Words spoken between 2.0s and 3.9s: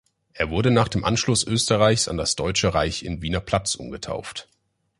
an das Deutsche Reich in „Wiener Platz“